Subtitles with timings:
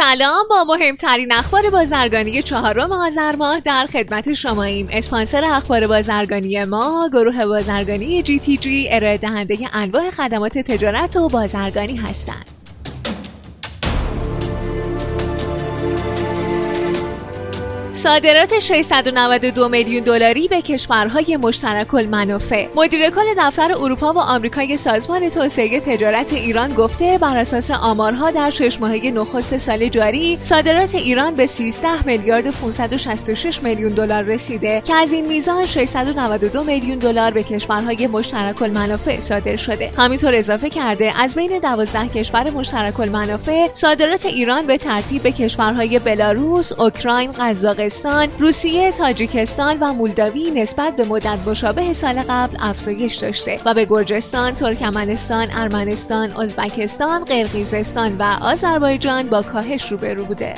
[0.00, 4.88] سلام با مهمترین اخبار بازرگانی چهارم آذر ماه در خدمت شماییم.
[4.92, 11.28] اسپانسر اخبار بازرگانی ما گروه بازرگانی جی تی جی ارائه دهنده انواع خدمات تجارت و
[11.28, 12.46] بازرگانی هستند.
[18.00, 22.68] صادرات 692 میلیون دلاری به کشورهای مشترک المنافع.
[22.74, 28.50] مدیر کل دفتر اروپا و آمریکای سازمان توسعه تجارت ایران گفته بر اساس آمارها در
[28.50, 34.94] شش ماهه نخست سال جاری صادرات ایران به 13 میلیارد 566 میلیون دلار رسیده که
[34.94, 39.92] از این میزان 692 میلیون دلار به کشورهای مشترک المنافع صادر شده.
[39.98, 45.98] همینطور اضافه کرده از بین 12 کشور مشترک المنافع صادرات ایران به ترتیب به کشورهای
[45.98, 47.89] بلاروس، اوکراین، قزاقستان
[48.38, 54.54] روسیه، تاجیکستان و مولداوی نسبت به مدت مشابه سال قبل افزایش داشته و به گرجستان،
[54.54, 60.54] ترکمنستان، ارمنستان، ازبکستان، قرقیزستان و آذربایجان با کاهش روبرو بوده.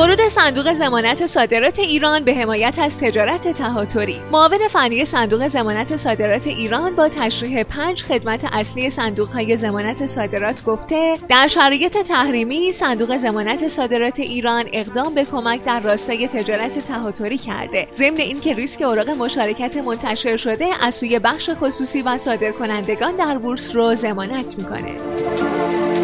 [0.00, 4.20] ورود صندوق زمانت صادرات ایران به حمایت از تجارت تهاتری.
[4.32, 10.64] معاون فنی صندوق زمانت صادرات ایران با تشریح پنج خدمت اصلی صندوق های زمانت صادرات
[10.64, 17.38] گفته در شرایط تحریمی صندوق زمانت صادرات ایران اقدام به کمک در راستای تجارت تهاتری
[17.38, 17.88] کرده.
[17.92, 23.76] ضمن اینکه ریسک اوراق مشارکت منتشر شده از سوی بخش خصوصی و صادرکنندگان در بورس
[23.76, 25.99] رو زمانت می‌کنه.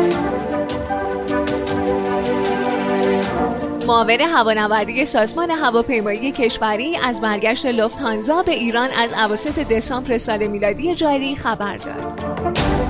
[3.86, 10.94] معاون هوانوردی سازمان هواپیمایی کشوری از برگشت لفتانزا به ایران از اواسط دسامبر سال میلادی
[10.94, 12.85] جاری خبر داد.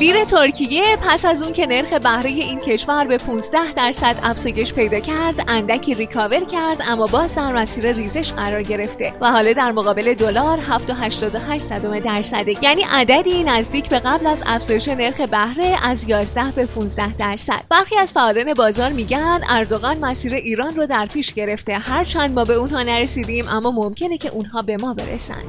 [0.00, 5.00] لیر ترکیه پس از اون که نرخ بهره این کشور به 15 درصد افزایش پیدا
[5.00, 10.14] کرد اندکی ریکاور کرد اما باز در مسیر ریزش قرار گرفته و حالا در مقابل
[10.14, 12.54] دلار 7.88 درصده.
[12.62, 17.64] یعنی عددی نزدیک به قبل از افزایش نرخ بهره از 11 به 15 درصد.
[17.68, 21.74] برخی از فعالان بازار میگن اردوغان مسیر ایران رو در پیش گرفته.
[21.74, 25.42] هرچند ما به اونها نرسیدیم اما ممکنه که اونها به ما برسن.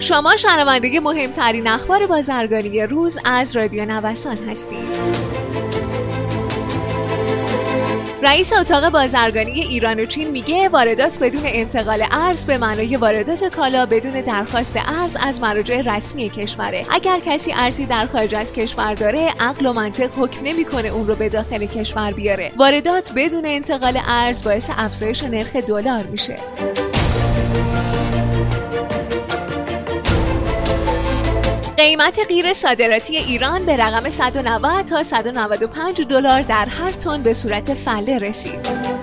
[0.00, 4.96] شما شنونده مهمترین اخبار بازرگانی روز از رادیو نوسان هستید.
[8.22, 13.86] رئیس اتاق بازرگانی ایران و چین میگه واردات بدون انتقال ارز به معنای واردات کالا
[13.86, 16.86] بدون درخواست ارز از مراجع رسمی کشوره.
[16.90, 21.14] اگر کسی ارزی در خارج از کشور داره عقل و منطق حکم نمی‌کنه اون رو
[21.14, 22.52] به داخل کشور بیاره.
[22.56, 26.36] واردات بدون انتقال ارز باعث افزایش نرخ دلار میشه.
[31.80, 37.74] قیمت غیر صادراتی ایران به رقم 190 تا 195 دلار در هر تن به صورت
[37.74, 38.99] فله رسید.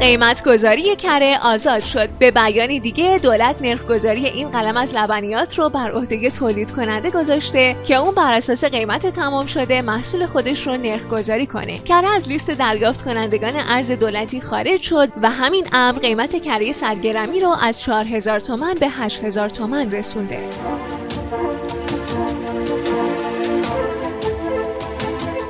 [0.00, 2.08] قیمت گذاری کره آزاد شد.
[2.08, 7.10] به بیانی دیگه دولت نرخ گذاری این قلم از لبنیات رو بر عهده تولید کننده
[7.10, 11.78] گذاشته که اون بر اساس قیمت تمام شده محصول خودش رو نرخ گذاری کنه.
[11.78, 17.40] کره از لیست دریافت کنندگان ارز دولتی خارج شد و همین امر قیمت کره سرگرمی
[17.40, 20.38] رو از 4000 تومن به 8000 تومن رسونده.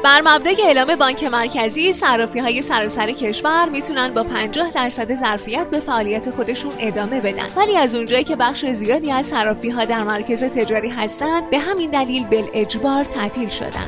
[0.06, 5.80] بر مبنای اعلام بانک مرکزی صرافی های سراسر کشور می‌تونن با 50 درصد ظرفیت به
[5.80, 7.46] فعالیت خودشون ادامه بدن.
[7.56, 11.90] ولی از اونجایی که بخش زیادی از صرافی ها در مرکز تجاری هستند به همین
[11.90, 13.86] دلیل بل اجبار تعطیل شدن.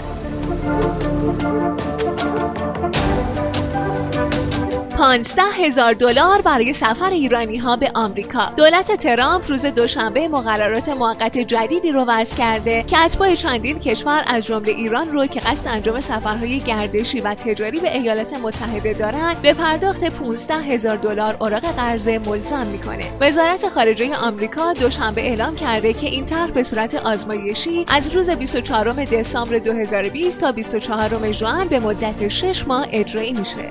[4.98, 8.53] 15 هزار دلار برای سفر ایرانی ها به آمریکا.
[8.56, 14.47] دولت ترامپ روز دوشنبه مقررات موقت جدیدی رو وضع کرده که اتباع چندین کشور از
[14.47, 19.53] جمله ایران رو که قصد انجام سفرهای گردشی و تجاری به ایالات متحده دارند به
[19.54, 23.04] پرداخت 15 هزار دلار اوراق قرض ملزم می‌کنه.
[23.20, 28.92] وزارت خارجه آمریکا دوشنبه اعلام کرده که این طرح به صورت آزمایشی از روز 24
[28.92, 33.71] دسامبر 2020 تا 24 ژوئن به مدت 6 ماه اجرایی میشه.